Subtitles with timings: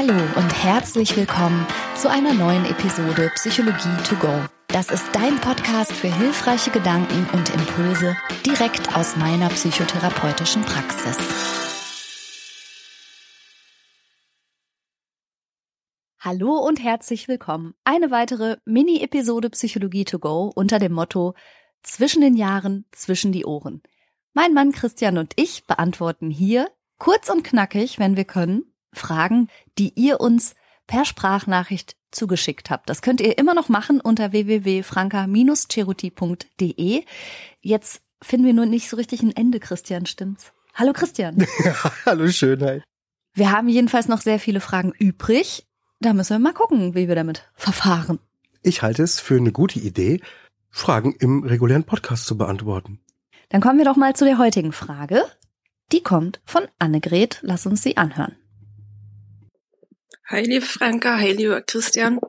[0.00, 1.66] Hallo und herzlich willkommen
[1.96, 4.32] zu einer neuen Episode Psychologie to go.
[4.68, 8.16] Das ist dein Podcast für hilfreiche Gedanken und Impulse
[8.46, 11.18] direkt aus meiner psychotherapeutischen Praxis.
[16.20, 17.74] Hallo und herzlich willkommen.
[17.82, 21.34] Eine weitere Mini-Episode Psychologie to go unter dem Motto
[21.82, 23.82] Zwischen den Jahren, zwischen die Ohren.
[24.32, 29.92] Mein Mann Christian und ich beantworten hier kurz und knackig, wenn wir können, Fragen, die
[29.94, 30.54] ihr uns
[30.86, 32.88] per Sprachnachricht zugeschickt habt.
[32.88, 37.04] Das könnt ihr immer noch machen unter www.franka-cheruti.de.
[37.60, 40.52] Jetzt finden wir nur nicht so richtig ein Ende, Christian, stimmt's?
[40.74, 41.46] Hallo Christian.
[42.06, 42.82] Hallo Schönheit.
[43.34, 45.66] Wir haben jedenfalls noch sehr viele Fragen übrig.
[46.00, 48.18] Da müssen wir mal gucken, wie wir damit verfahren.
[48.62, 50.20] Ich halte es für eine gute Idee,
[50.70, 53.00] Fragen im regulären Podcast zu beantworten.
[53.48, 55.24] Dann kommen wir doch mal zu der heutigen Frage.
[55.92, 57.38] Die kommt von Annegret.
[57.42, 58.36] Lass uns sie anhören.
[60.30, 62.20] Hi, liebe Franka, hi, lieber Christian.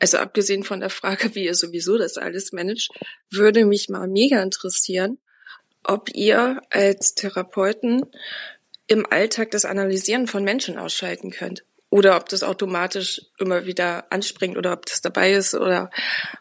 [0.00, 2.88] Also abgesehen von der Frage, wie ihr sowieso das alles managt,
[3.28, 5.18] würde mich mal mega interessieren,
[5.84, 8.06] ob ihr als Therapeuten
[8.86, 11.64] im Alltag das Analysieren von Menschen ausschalten könnt.
[11.90, 15.90] Oder ob das automatisch immer wieder anspringt oder ob das dabei ist oder,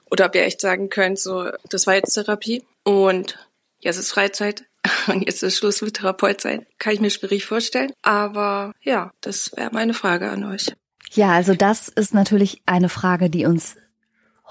[0.09, 3.37] oder ob ihr echt sagen könnt, so, das war jetzt Therapie und
[3.81, 4.63] jetzt ist Freizeit
[5.07, 6.65] und jetzt ist Schluss mit Therapeut sein.
[6.77, 7.91] Kann ich mir schwierig vorstellen.
[8.01, 10.73] Aber ja, das wäre meine Frage an euch.
[11.11, 13.75] Ja, also das ist natürlich eine Frage, die uns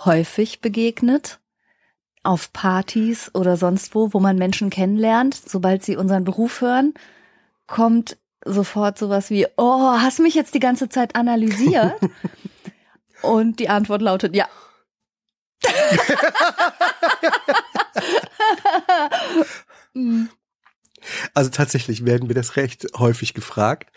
[0.05, 1.39] häufig begegnet.
[2.23, 5.35] Auf Partys oder sonst wo, wo man Menschen kennenlernt.
[5.35, 6.93] Sobald sie unseren Beruf hören,
[7.67, 11.95] kommt sofort sowas wie, oh, hast mich jetzt die ganze Zeit analysiert?
[13.23, 14.47] Und die Antwort lautet ja.
[21.35, 23.91] Also tatsächlich werden wir das recht häufig gefragt.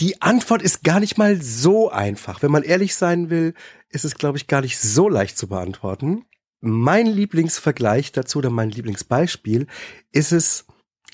[0.00, 2.42] Die Antwort ist gar nicht mal so einfach.
[2.42, 3.54] Wenn man ehrlich sein will,
[3.88, 6.26] ist es, glaube ich, gar nicht so leicht zu beantworten.
[6.60, 9.66] Mein Lieblingsvergleich dazu oder mein Lieblingsbeispiel
[10.12, 10.66] ist es,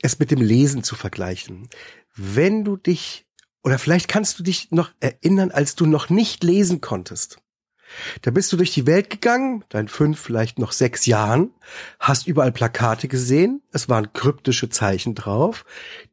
[0.02, 1.68] es mit dem Lesen zu vergleichen.
[2.16, 3.26] Wenn du dich,
[3.62, 7.38] oder vielleicht kannst du dich noch erinnern, als du noch nicht lesen konntest.
[8.22, 11.52] Da bist du durch die Welt gegangen, dein fünf, vielleicht noch sechs Jahren,
[11.98, 15.64] hast überall Plakate gesehen, es waren kryptische Zeichen drauf,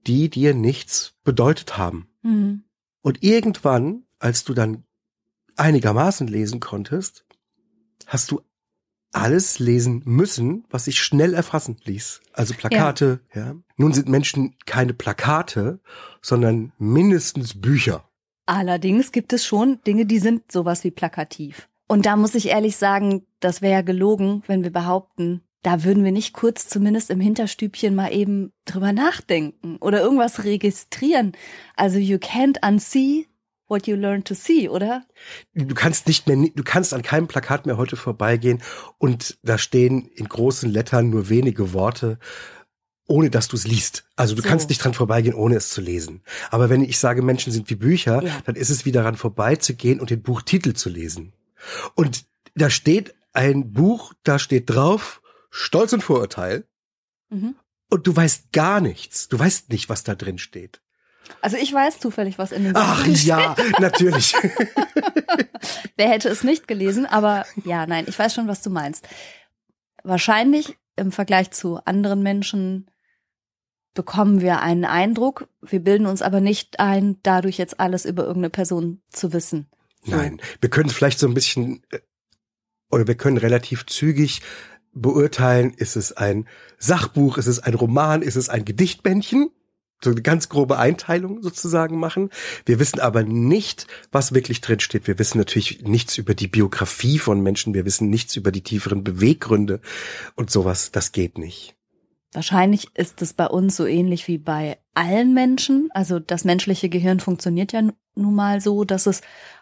[0.07, 2.07] die dir nichts bedeutet haben.
[2.21, 2.63] Mhm.
[3.01, 4.83] Und irgendwann, als du dann
[5.55, 7.25] einigermaßen lesen konntest,
[8.05, 8.41] hast du
[9.11, 12.21] alles lesen müssen, was sich schnell erfassen ließ.
[12.33, 13.47] Also Plakate, ja.
[13.47, 13.55] ja.
[13.77, 15.79] Nun sind Menschen keine Plakate,
[16.21, 18.08] sondern mindestens Bücher.
[18.49, 21.69] Allerdings gibt es schon Dinge, die sind sowas wie plakativ.
[21.87, 26.03] Und da muss ich ehrlich sagen, das wäre ja gelogen, wenn wir behaupten, da würden
[26.03, 31.33] wir nicht kurz zumindest im Hinterstübchen mal eben drüber nachdenken oder irgendwas registrieren.
[31.75, 33.27] Also you can't unsee
[33.67, 35.03] what you learn to see, oder?
[35.53, 38.63] Du kannst nicht mehr, du kannst an keinem Plakat mehr heute vorbeigehen
[38.97, 42.17] und da stehen in großen Lettern nur wenige Worte
[43.09, 44.05] ohne dass du es liest.
[44.15, 44.47] Also du so.
[44.47, 46.21] kannst nicht dran vorbeigehen, ohne es zu lesen.
[46.51, 48.41] Aber wenn ich sage, Menschen sind wie Bücher, ja.
[48.45, 51.33] dann ist es wie daran vorbeizugehen und den Buchtitel zu lesen.
[51.95, 52.25] Und
[52.55, 56.65] da steht ein Buch, da steht drauf, Stolz und Vorurteil.
[57.29, 57.55] Mhm.
[57.89, 59.27] Und du weißt gar nichts.
[59.27, 60.79] Du weißt nicht, was da drin steht.
[61.41, 63.23] Also ich weiß zufällig, was in dem Buch Ach steht.
[63.23, 64.33] ja, natürlich.
[65.97, 67.07] Wer hätte es nicht gelesen?
[67.07, 69.07] Aber ja, nein, ich weiß schon, was du meinst.
[70.03, 72.89] Wahrscheinlich im Vergleich zu anderen Menschen
[73.99, 75.49] bekommen wir einen Eindruck.
[75.61, 79.67] Wir bilden uns aber nicht ein, dadurch jetzt alles über irgendeine Person zu wissen.
[80.05, 81.99] Nein, wir können vielleicht so ein bisschen äh,
[82.89, 84.41] oder wir können relativ zügig
[84.93, 89.49] beurteilen, ist es ein Sachbuch, ist es ein Roman, ist es ein Gedichtbändchen?
[90.01, 92.29] So eine ganz grobe Einteilung sozusagen machen.
[92.65, 95.07] Wir wissen aber nicht, was wirklich drin steht.
[95.07, 97.73] Wir wissen natürlich nichts über die Biografie von Menschen.
[97.73, 99.81] Wir wissen nichts über die tieferen Beweggründe
[100.35, 100.93] und sowas.
[100.93, 101.75] Das geht nicht.
[102.33, 105.89] Wahrscheinlich ist es bei uns so ähnlich wie bei allen Menschen.
[105.93, 107.81] Also das menschliche Gehirn funktioniert ja
[108.15, 109.21] nun mal so, dass es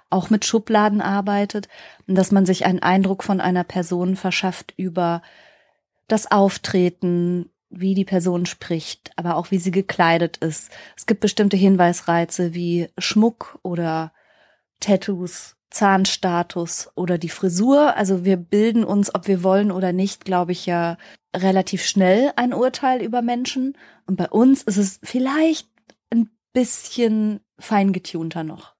[0.09, 1.67] auch mit Schubladen arbeitet
[2.07, 5.21] und dass man sich einen Eindruck von einer Person verschafft über
[6.07, 10.71] das Auftreten, wie die Person spricht, aber auch wie sie gekleidet ist.
[10.95, 14.13] Es gibt bestimmte Hinweisreize wie Schmuck oder
[14.79, 17.95] Tattoos, Zahnstatus oder die Frisur.
[17.95, 20.97] Also wir bilden uns, ob wir wollen oder nicht, glaube ich ja
[21.35, 23.77] relativ schnell ein Urteil über Menschen.
[24.05, 25.67] Und bei uns ist es vielleicht
[26.09, 28.75] ein bisschen feingetunter noch.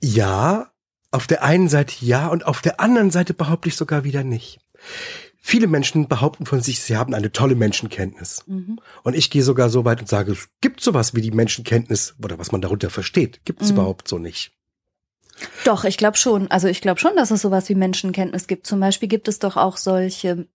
[0.00, 0.70] Ja,
[1.10, 4.60] auf der einen Seite ja und auf der anderen Seite behaupte ich sogar wieder nicht.
[5.38, 8.42] Viele Menschen behaupten von sich, sie haben eine tolle Menschenkenntnis.
[8.46, 8.80] Mhm.
[9.04, 12.38] Und ich gehe sogar so weit und sage, es gibt sowas wie die Menschenkenntnis oder
[12.38, 13.44] was man darunter versteht.
[13.44, 13.74] Gibt es mhm.
[13.76, 14.55] überhaupt so nicht.
[15.64, 16.50] Doch, ich glaube schon.
[16.50, 18.66] Also ich glaube schon, dass es sowas wie Menschenkenntnis gibt.
[18.66, 20.46] Zum Beispiel gibt es doch auch solche,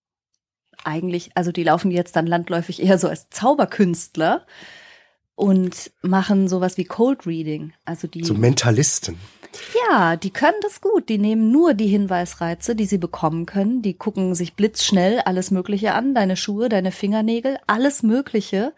[0.84, 4.46] eigentlich, also die laufen jetzt dann landläufig eher so als Zauberkünstler
[5.36, 7.74] und machen sowas wie Cold Reading.
[7.86, 8.24] Also die.
[8.24, 9.18] So Mentalisten.
[9.90, 11.10] Ja, die können das gut.
[11.10, 13.82] Die nehmen nur die Hinweisreize, die sie bekommen können.
[13.82, 18.74] Die gucken sich blitzschnell alles Mögliche an, deine Schuhe, deine Fingernägel, alles Mögliche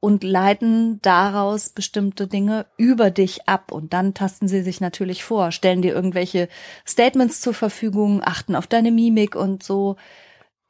[0.00, 3.70] und leiten daraus bestimmte Dinge über dich ab.
[3.70, 6.48] Und dann tasten sie sich natürlich vor, stellen dir irgendwelche
[6.86, 9.96] Statements zur Verfügung, achten auf deine Mimik und so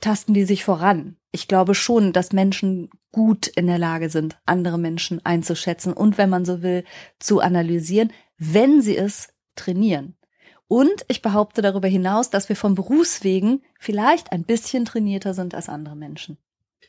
[0.01, 1.17] tasten die sich voran.
[1.31, 6.31] Ich glaube schon, dass Menschen gut in der Lage sind, andere Menschen einzuschätzen und, wenn
[6.31, 6.85] man so will,
[7.19, 10.17] zu analysieren, wenn sie es trainieren.
[10.67, 15.69] Und ich behaupte darüber hinaus, dass wir von Berufswegen vielleicht ein bisschen trainierter sind als
[15.69, 16.39] andere Menschen.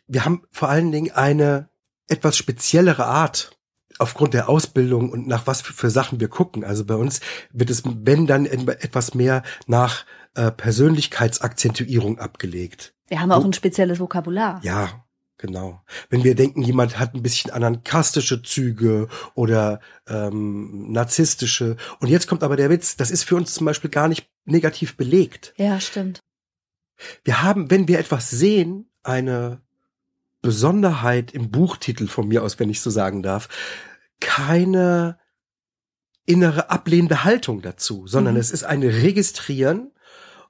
[0.07, 1.70] Wir haben vor allen Dingen eine
[2.11, 3.57] etwas speziellere Art
[3.99, 6.63] aufgrund der Ausbildung und nach was für, Sachen wir gucken.
[6.63, 7.21] Also bei uns
[7.51, 12.93] wird es, wenn dann etwas mehr nach äh, Persönlichkeitsakzentuierung abgelegt.
[13.07, 14.59] Wir haben auch ein spezielles Vokabular.
[14.63, 15.03] Ja,
[15.41, 15.81] Genau.
[16.11, 21.77] Wenn wir denken, jemand hat ein bisschen anarkastische Züge oder ähm, narzisstische.
[21.99, 24.97] Und jetzt kommt aber der Witz, das ist für uns zum Beispiel gar nicht negativ
[24.97, 25.55] belegt.
[25.57, 26.19] Ja, stimmt.
[27.23, 29.61] Wir haben, wenn wir etwas sehen, eine
[30.41, 33.49] Besonderheit im Buchtitel von mir aus, wenn ich so sagen darf,
[34.19, 35.19] keine
[36.25, 38.39] innere ablehnende Haltung dazu, sondern mhm.
[38.39, 39.91] es ist ein Registrieren,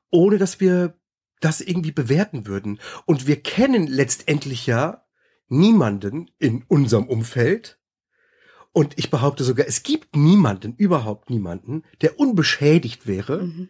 [0.09, 0.97] ohne dass wir
[1.39, 2.79] das irgendwie bewerten würden.
[3.05, 5.05] Und wir kennen letztendlich ja
[5.47, 7.79] niemanden in unserem Umfeld.
[8.71, 13.69] Und ich behaupte sogar, es gibt niemanden, überhaupt niemanden, der unbeschädigt wäre, mhm.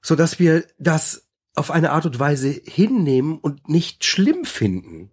[0.00, 5.11] so dass wir das auf eine Art und Weise hinnehmen und nicht schlimm finden.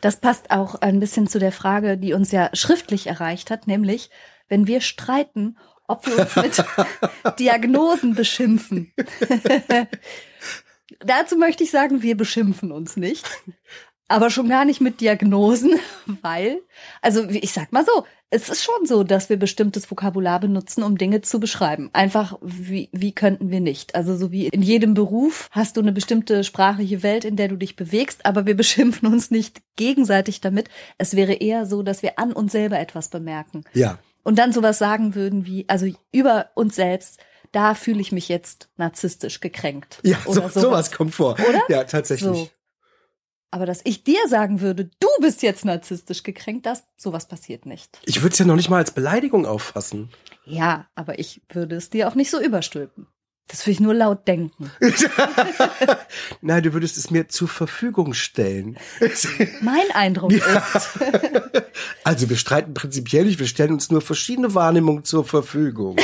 [0.00, 4.10] Das passt auch ein bisschen zu der Frage, die uns ja schriftlich erreicht hat, nämlich,
[4.48, 5.56] wenn wir streiten,
[5.88, 6.64] ob wir uns mit
[7.38, 8.92] Diagnosen beschimpfen.
[11.00, 13.26] Dazu möchte ich sagen, wir beschimpfen uns nicht.
[14.12, 15.78] Aber schon gar nicht mit Diagnosen,
[16.22, 16.60] weil,
[17.00, 20.96] also ich sag mal so, es ist schon so, dass wir bestimmtes Vokabular benutzen, um
[20.96, 21.90] Dinge zu beschreiben.
[21.92, 23.94] Einfach, wie, wie könnten wir nicht?
[23.94, 27.56] Also so wie in jedem Beruf hast du eine bestimmte sprachliche Welt, in der du
[27.56, 30.68] dich bewegst, aber wir beschimpfen uns nicht gegenseitig damit.
[30.98, 33.64] Es wäre eher so, dass wir an uns selber etwas bemerken.
[33.72, 33.98] Ja.
[34.22, 37.18] Und dann sowas sagen würden wie, also über uns selbst,
[37.50, 40.00] da fühle ich mich jetzt narzisstisch gekränkt.
[40.02, 40.54] Ja, so, sowas.
[40.54, 41.36] sowas kommt vor.
[41.48, 41.62] Oder?
[41.68, 42.30] Ja, tatsächlich.
[42.30, 42.48] So.
[43.52, 48.00] Aber dass ich dir sagen würde, du bist jetzt narzisstisch gekränkt, das sowas passiert nicht.
[48.06, 50.08] Ich würde es ja noch nicht mal als Beleidigung auffassen.
[50.46, 53.08] Ja, aber ich würde es dir auch nicht so überstülpen.
[53.48, 54.70] Das will ich nur laut denken.
[56.40, 58.78] Nein, du würdest es mir zur Verfügung stellen.
[59.60, 60.58] Mein Eindruck ja.
[60.74, 60.98] ist.
[62.04, 65.98] also wir streiten prinzipiell nicht, wir stellen uns nur verschiedene Wahrnehmungen zur Verfügung.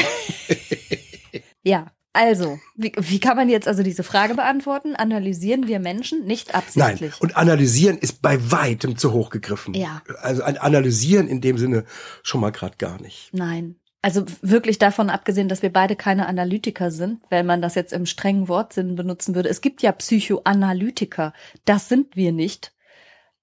[1.63, 4.97] Ja, also, wie, wie kann man jetzt also diese Frage beantworten?
[4.97, 7.13] Analysieren wir Menschen nicht absichtlich?
[7.13, 9.75] Nein, und analysieren ist bei weitem zu hoch gegriffen.
[9.75, 10.03] Ja.
[10.21, 11.85] Also analysieren in dem Sinne
[12.25, 13.31] schon mal gerade gar nicht.
[13.33, 13.77] Nein.
[14.03, 18.05] Also wirklich davon abgesehen, dass wir beide keine Analytiker sind, wenn man das jetzt im
[18.05, 19.49] strengen Wortsinn benutzen würde.
[19.49, 21.33] Es gibt ja Psychoanalytiker.
[21.65, 22.75] Das sind wir nicht.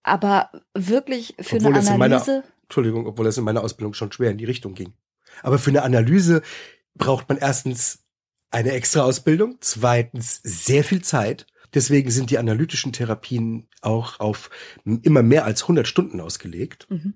[0.03, 1.97] Aber wirklich für obwohl eine Analyse.
[1.97, 4.93] Meiner, Entschuldigung, obwohl das in meiner Ausbildung schon schwer in die Richtung ging.
[5.43, 6.41] Aber für eine Analyse
[6.95, 8.04] braucht man erstens
[8.51, 11.45] eine extra Ausbildung, zweitens sehr viel Zeit.
[11.73, 14.49] Deswegen sind die analytischen Therapien auch auf
[14.85, 16.87] immer mehr als 100 Stunden ausgelegt.
[16.89, 17.15] Mhm.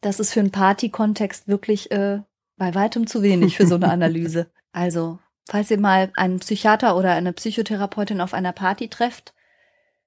[0.00, 2.20] Das ist für einen Party-Kontext wirklich äh,
[2.56, 4.50] bei weitem zu wenig für so eine Analyse.
[4.72, 9.34] also, falls ihr mal einen Psychiater oder eine Psychotherapeutin auf einer Party trefft,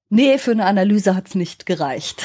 [0.10, 2.24] nee, für eine Analyse hat's nicht gereicht.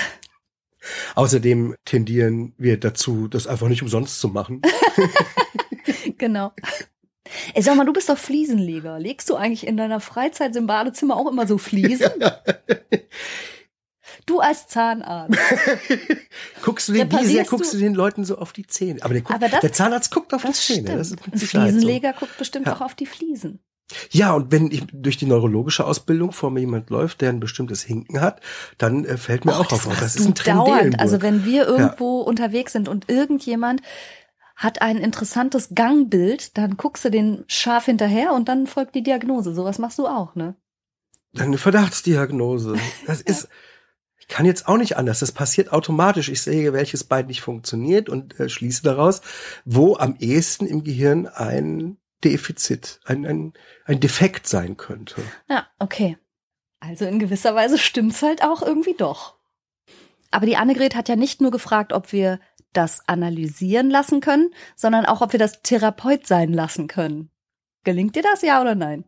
[1.15, 4.63] Außerdem tendieren wir dazu, das einfach nicht umsonst zu machen.
[6.19, 6.53] genau.
[7.55, 8.99] Ey, sag mal, du bist doch Fliesenleger.
[8.99, 12.11] Legst du eigentlich in deiner Freizeit im Badezimmer auch immer so Fliesen?
[14.27, 15.39] Du als Zahnarzt.
[16.63, 19.03] guckst du den, wie sehr guckst du den Leuten so auf die Zähne?
[19.03, 20.97] Aber der, guckt, Aber das, der Zahnarzt guckt auf die Zähne.
[20.97, 22.21] Das ist Ein Fliesenleger so.
[22.21, 22.77] guckt bestimmt ja.
[22.77, 23.61] auch auf die Fliesen.
[24.11, 27.83] Ja, und wenn ich durch die neurologische Ausbildung vor mir jemand läuft, der ein bestimmtes
[27.83, 28.41] Hinken hat,
[28.79, 30.59] dann äh, fällt mir Och, auch auf, das ist ein Trend.
[30.61, 31.01] Dauernd.
[31.01, 32.27] Also wenn wir irgendwo ja.
[32.27, 33.83] unterwegs sind und irgendjemand
[34.61, 39.55] hat ein interessantes Gangbild, dann guckst du den scharf hinterher und dann folgt die Diagnose.
[39.55, 40.55] Sowas machst du auch, ne?
[41.39, 42.77] Eine Verdachtsdiagnose.
[43.07, 43.49] Das ist,
[44.19, 45.21] ich kann jetzt auch nicht anders.
[45.21, 46.29] Das passiert automatisch.
[46.29, 49.23] Ich sehe, welches Bein nicht funktioniert und äh, schließe daraus,
[49.65, 53.55] wo am ehesten im Gehirn ein Defizit, ein, ein,
[53.87, 55.23] ein Defekt sein könnte.
[55.49, 56.19] Ja, okay.
[56.81, 59.39] Also in gewisser Weise stimmt's halt auch irgendwie doch.
[60.31, 62.41] Aber die Annegret hat ja nicht nur gefragt, ob wir
[62.73, 67.31] das analysieren lassen können, sondern auch, ob wir das Therapeut sein lassen können.
[67.85, 69.05] Gelingt dir das, ja oder nein?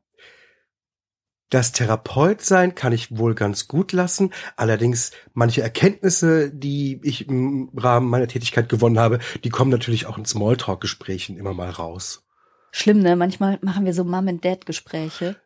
[1.50, 4.33] Das Therapeut sein kann ich wohl ganz gut lassen.
[4.57, 10.16] Allerdings manche Erkenntnisse, die ich im Rahmen meiner Tätigkeit gewonnen habe, die kommen natürlich auch
[10.16, 12.25] in Smalltalk-Gesprächen immer mal raus.
[12.71, 13.16] Schlimm, ne?
[13.16, 15.37] Manchmal machen wir so Mom-and-Dad-Gespräche.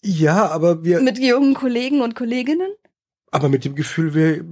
[0.00, 1.00] Ja, aber wir.
[1.00, 2.70] Mit jungen Kollegen und Kolleginnen?
[3.32, 4.44] Aber mit dem Gefühl, wir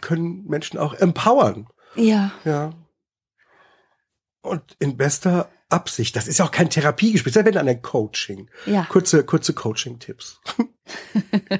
[0.00, 1.68] können Menschen auch empowern.
[1.94, 2.32] Ja.
[2.44, 2.72] Ja.
[4.42, 6.16] Und in bester Absicht.
[6.16, 8.50] Das ist ja auch kein Therapiegespräch, das ist ja ein Coaching.
[8.66, 8.84] Ja.
[8.88, 10.40] Kurze, kurze Coaching-Tipps.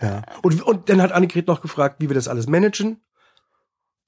[0.00, 0.22] ja.
[0.42, 3.00] Und, und dann hat Annegret noch gefragt, wie wir das alles managen.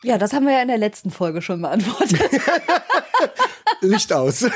[0.02, 2.18] Ja, das haben wir ja in der letzten Folge schon beantwortet.
[3.82, 4.40] Licht aus.
[4.40, 4.50] Ja.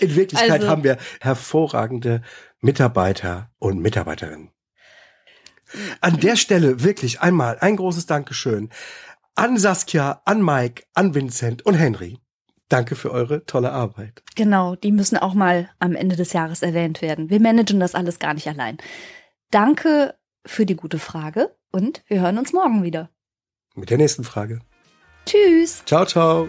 [0.00, 2.22] In Wirklichkeit Also- haben wir hervorragende
[2.60, 4.50] Mitarbeiter und Mitarbeiterinnen.
[6.00, 8.70] An der Stelle wirklich einmal ein großes Dankeschön
[9.38, 12.18] an Saskia, an Mike, an Vincent und Henry.
[12.68, 14.22] Danke für eure tolle Arbeit.
[14.34, 17.30] Genau, die müssen auch mal am Ende des Jahres erwähnt werden.
[17.30, 18.78] Wir managen das alles gar nicht allein.
[19.50, 23.10] Danke für die gute Frage und wir hören uns morgen wieder.
[23.74, 24.60] Mit der nächsten Frage.
[25.24, 25.84] Tschüss.
[25.86, 26.48] Ciao, ciao.